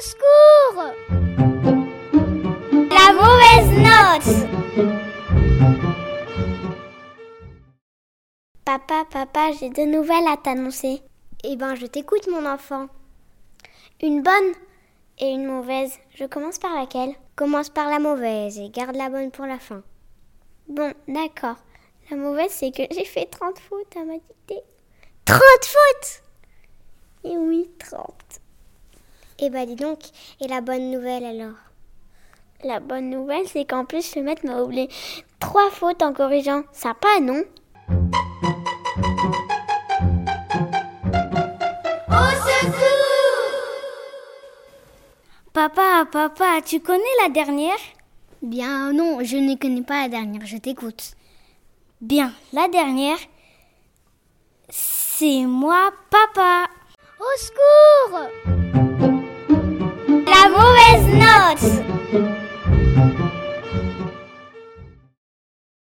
[0.00, 0.94] Secours
[2.90, 4.48] La mauvaise note
[8.64, 11.02] Papa, papa, j'ai deux nouvelles à t'annoncer.
[11.44, 12.86] Eh ben, je t'écoute, mon enfant.
[14.02, 14.54] Une bonne
[15.18, 15.98] et une mauvaise.
[16.14, 17.14] Je commence par laquelle?
[17.36, 19.82] Commence par la mauvaise et garde la bonne pour la fin.
[20.66, 21.56] Bon, d'accord.
[22.10, 24.62] La mauvaise, c'est que j'ai fait 30 fautes à ma dictée.
[25.26, 26.22] 30 fautes?
[27.24, 28.29] Et oui, 30.
[29.42, 29.98] Eh ben, dis donc.
[30.40, 31.56] Et la bonne nouvelle alors?
[32.62, 34.90] La bonne nouvelle, c'est qu'en plus, le maître m'a oublié
[35.38, 36.62] trois fautes en corrigeant.
[36.72, 37.42] Ça pas, non?
[45.54, 47.78] Papa, papa, tu connais la dernière?
[48.42, 51.12] Bien non, je ne connais pas la dernière, je t'écoute.
[52.00, 53.18] Bien, la dernière,
[54.68, 56.66] c'est moi, papa.
[57.18, 57.89] Au secours
[61.62, 61.89] La mauvaise note